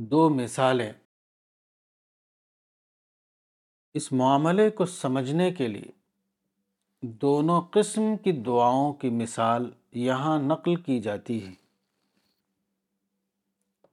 [0.00, 0.92] دو مثالیں۔
[3.94, 5.90] اس معاملے کو سمجھنے کے لیے
[7.02, 11.52] دونوں قسم کی دعاؤں کی مثال یہاں نقل کی جاتی ہے۔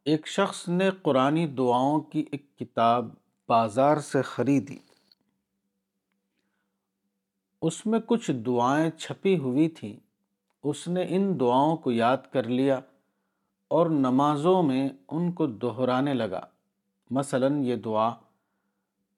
[0.06, 3.06] ایک شخص نے قرآنی دعاؤں کی ایک کتاب
[3.48, 4.78] بازار سے خریدی۔
[7.62, 10.00] اس میں کچھ دعائیں چھپی ہوئی تھیں۔
[10.64, 12.80] اس نے ان دعاؤں کو یاد کر لیا۔
[13.68, 16.42] اور نمازوں میں ان کو دہرانے لگا۔
[17.10, 18.14] مثلا یہ دعا،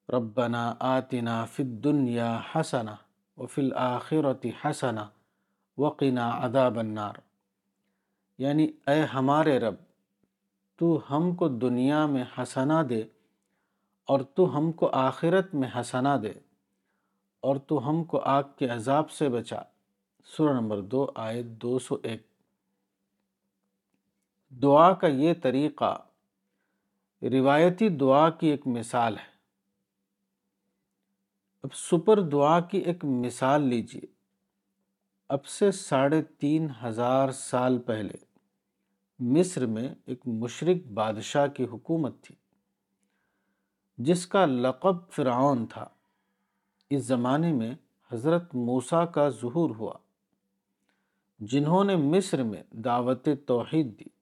[0.09, 2.95] ربنا آتنا فی الدنیا حسنا
[3.38, 5.09] وفی الآخرت حسنا
[5.77, 7.13] وقنا عذاب النار.
[8.38, 9.75] یعنی اے ہمارے رب،
[10.75, 13.03] تو ہم کو دنیا میں حسنا دے
[14.07, 16.33] اور تو ہم کو آخرت میں حسنا دے
[17.41, 19.59] اور تو ہم کو آگ کے عذاب سے بچا۔
[20.25, 22.27] سورہ نمبر دو، آیت دو سو ایک۔
[24.61, 25.95] دعا کا یہ طریقہ
[27.21, 29.36] روایتی دعا کی ایک مثال ہے۔
[31.63, 34.05] اب سپر دعا کی ایک مثال لیجیے
[35.30, 38.17] اب سے ساڑھے تین ہزار سال پہلے
[39.19, 42.35] مصر میں ایک مشرق بادشاہ کی حکومت تھی،
[43.97, 45.88] جس کا لقب فرعون تھا۔
[46.89, 47.75] اس زمانے میں
[48.11, 49.94] حضرت موسیٰ کا ظہور ہوا،
[51.39, 54.16] جنہوں نے مصر میں دعوت توحید دی۔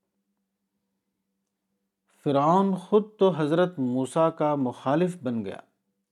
[2.25, 5.59] فرعون خود تو حضرت موسیٰ کا مخالف بن گیا،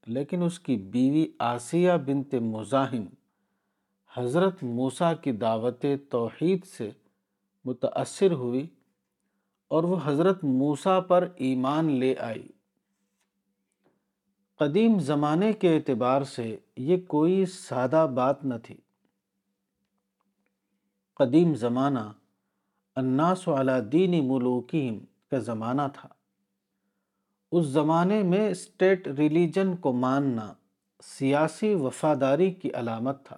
[0.07, 3.05] لیکن اس کی بیوی آسیہ بنت مزاحم
[4.13, 6.91] حضرت موسیٰ کی دعوت توحید سے
[7.65, 8.67] متاثر ہوئی
[9.67, 12.47] اور وہ حضرت موسیٰ پر ایمان لے آئی۔
[14.57, 18.75] قدیم زمانے کے اعتبار سے یہ کوئی سادہ بات نہ تھی۔
[21.13, 22.11] قدیم زمانہ
[22.95, 24.99] الناس علی دین ملوکیم
[25.33, 26.09] کا زمانہ تھا۔
[27.51, 30.53] اس زمانے میں اسٹیٹ ریلیجن کو ماننا
[31.03, 33.37] سیاسی وفاداری کی علامت تھا۔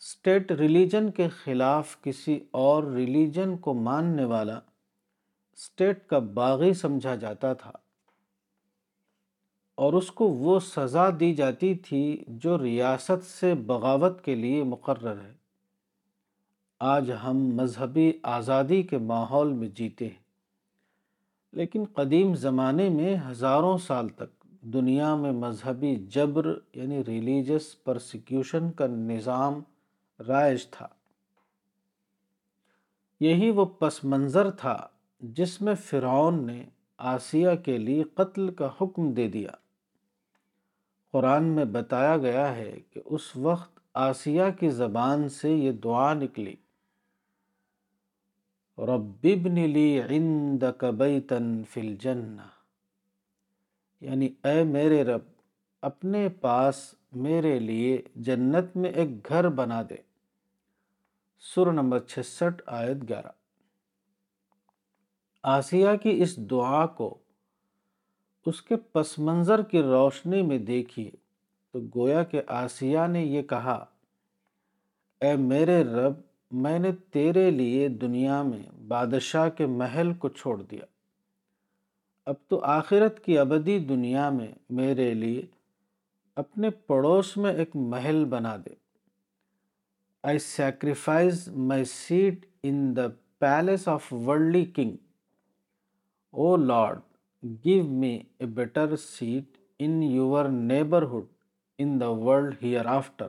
[0.00, 4.60] اسٹیٹ ریلیجن کے خلاف کسی اور ریلیجن کو ماننے والا
[5.52, 7.72] اسٹیٹ کا باغی سمجھا جاتا تھا۔
[9.74, 15.20] اور اس کو وہ سزا دی جاتی تھی جو ریاست سے بغاوت کے لیے مقرر
[15.20, 15.34] ہے۔
[16.80, 20.27] آج ہم مذہبی آزادی کے ماحول میں جیتے ہیں۔
[21.58, 28.86] لیکن قدیم زمانے میں ہزاروں سال تک دنیا میں مذہبی جبر یعنی ریلیجس پرسیکیوشن کا
[28.86, 29.60] نظام
[30.28, 30.88] رائج تھا۔
[33.20, 34.88] یہی وہ پس منظر تھا
[35.20, 36.64] جس میں فرعون نے
[36.98, 39.50] آسیہ کے لیے قتل کا حکم دے دیا۔
[41.12, 46.54] قرآن میں بتایا گیا ہے کہ اس وقت آسیہ کی زبان سے یہ دعا نکلی۔
[48.78, 52.42] رب ابن لی عندک بیتن فی الجنہ۔
[54.00, 55.20] یعنی اے میرے رب،
[55.82, 59.96] اپنے پاس میرے لیے جنت میں ایک گھر بنا دے۔
[61.40, 63.30] سر نمبر چھسٹھ، آیت گیارہ۔
[65.42, 67.18] آسیہ کی اس دعا کو
[68.46, 71.10] اس کے پس منظر کی روشنی میں دیکھیے
[71.72, 73.86] تو گویا کہ آسیہ نے یہ کہا،
[75.20, 80.84] اے میرے رب میں نے تیرے لیے دنیا میں بادشاہ کے محل کو چھوڑ دیا۔
[82.26, 85.46] اب تو آخرت کی ابدی دنیا میں میرے لیے
[86.36, 88.74] اپنے پڑوس میں ایک محل بنا دے۔
[90.22, 93.06] I sacrifice my seat in the
[93.38, 94.96] palace of worldly king
[96.30, 96.98] O Lord
[97.42, 101.24] give me a better seat in your neighbourhood
[101.78, 102.54] in the world
[102.86, 103.26] hereafter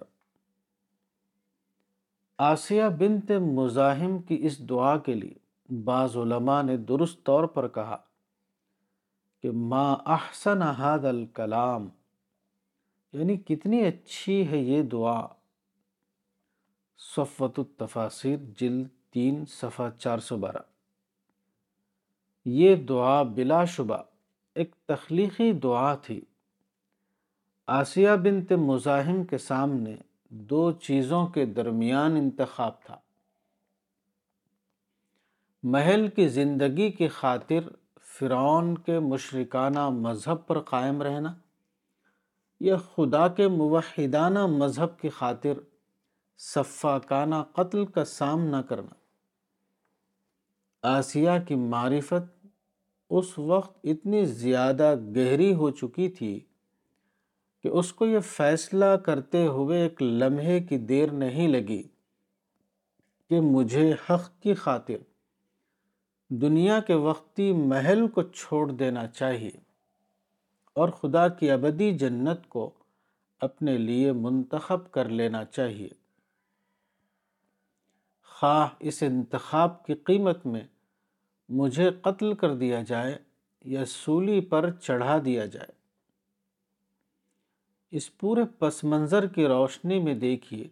[2.42, 7.98] Asiya bint Muzahim کی اس دعا کے لیے بعض علماء نے درست طور پر کہا
[9.44, 11.90] کہ ما احسن حاد الکلام
[13.14, 15.28] یعنی کتنی اچھی ہے یہ دعا۔
[17.16, 20.62] صفوت التفاصیر جلد تین، صفحہ چار سو بارہ۔
[22.46, 23.97] یہ دعا بلا شبہ
[24.56, 26.22] ایک تخلیقی دعا تھی۔
[27.68, 29.96] آسیہ بنت مزاحم کے سامنے
[30.29, 32.97] دو چیزوں کے درمیان انتخاب تھا۔
[35.64, 37.59] محل کی زندگی کی خاطر
[38.02, 41.34] فرعون کے مشرکانہ مذہب پر قائم رہنا
[42.59, 45.53] یا خدا کے موحدانہ مذہب کی خاطر
[46.37, 48.93] صفاکانہ قتل کا سامنا کرنا۔
[50.82, 52.47] آسیہ کی معرفت
[53.09, 56.40] اس وقت اتنی زیادہ گہری ہو چکی تھی
[57.64, 61.84] کہ اس کو یہ فیصلہ کرتے ہوئے ایک لمحے کی دیر نہیں لگی
[63.29, 64.96] کہ مجھے حق کی خاطر
[66.29, 69.52] دنیا کے وقتی محل کو چھوڑ دینا چاہیے
[70.73, 72.72] اور خدا کی ابدی جنت کو
[73.40, 75.90] اپنے لیے منتخب کر لینا چاہیے۔
[78.23, 80.61] خواہ اس انتخاب کی قیمت میں
[81.50, 83.17] مجھے قتل کر دیا جائے
[83.66, 85.78] یا سولی پر چڑھا دیا جائے۔
[87.91, 90.68] اس پورے پس منظر کی روشنی میں دیکھیے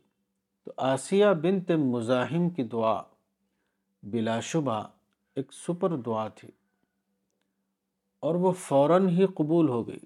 [0.64, 3.02] تو آسیہ بنت مزاحم کی دعا
[4.04, 4.88] بلا شبہ
[5.36, 6.48] ایک سپر دعا تھی
[8.19, 10.00] اور وہ فوراً ہی قبول ہو گئی۔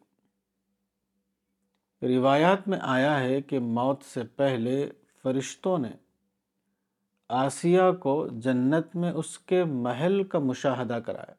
[2.01, 4.91] روایات میں آیا ہے کہ موت سے پہلے
[5.23, 5.91] فرشتوں نے
[7.29, 11.33] آسیہ کو جنت میں اس کے محل کا مشاہدہ کرایا۔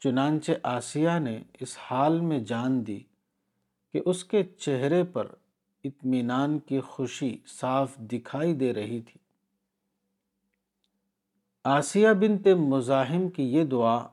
[0.00, 3.00] چنانچہ آسیہ نے اس حال میں جان دی
[3.92, 5.26] کہ اس کے چہرے پر
[5.84, 9.20] اطمینان کی خوشی صاف دکھائی دے رہی تھی۔
[11.64, 14.06] آسیہ بنت مزاحم کی یہ دعا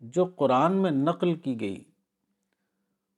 [0.00, 1.84] جو قرآن میں نقل کی گئی،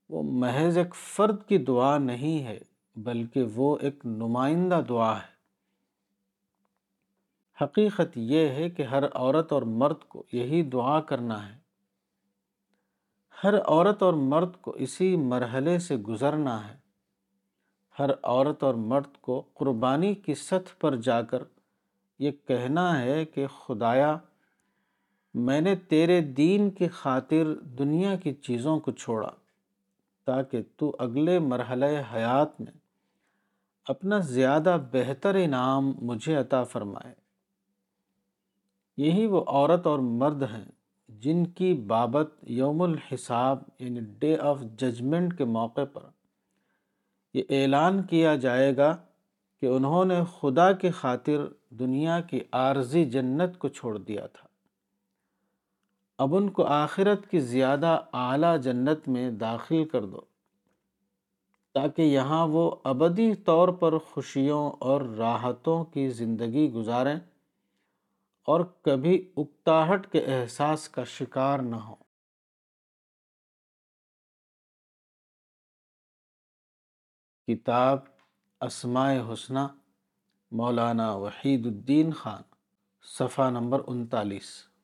[0.09, 2.59] وہ محض ایک فرد کی دعا نہیں ہے،
[2.97, 5.37] بلکہ وہ ایک نمائندہ دعا ہے۔
[7.65, 11.66] حقیقت یہ ہے کہ ہر عورت اور مرد کو یہی دعا کرنا ہے۔
[13.45, 16.77] ہر عورت اور مرد کو اسی مرحلے سے گزرنا ہے۔
[17.99, 21.43] ہر عورت اور مرد کو قربانی کی سطح پر جا کر
[22.19, 24.19] یہ کہنا ہے کہ خدایا،
[25.35, 29.31] میں نے تیرے دین کی خاطر دنیا کی چیزوں کو چھوڑا
[30.25, 31.85] تاکہ تو اگلے مرحلہ
[32.15, 32.73] حیات میں
[33.85, 37.15] اپنا زیادہ بہتر انعام مجھے عطا فرمائے۔
[38.97, 40.76] یہی وہ عورت اور مرد ہیں
[41.09, 46.01] جن کی بابت یوم الحساب یعنی ڈے آف ججمنٹ کے موقع پر
[47.35, 48.97] یہ اعلان کیا جائے گا
[49.61, 54.49] کہ انہوں نے خدا کی خاطر دنیا کی عارضی جنت کو چھوڑ دیا تھا۔
[56.19, 60.21] اب ان کو آخرت کی زیادہ اعلیٰ جنت میں داخل کر دو
[61.75, 67.17] تاکہ یہاں وہ ابدی طور پر خوشیوں اور راحتوں کی زندگی گزاریں۔
[68.47, 71.95] اور کبھی اکتاہٹ کے احساس کا شکار نہ ہو
[77.49, 77.99] کتاب
[78.61, 79.67] اسماء حسنہ،
[80.51, 82.43] مولانا وحید الدین خان،
[83.03, 84.76] صفحہ نمبر انتالیس۔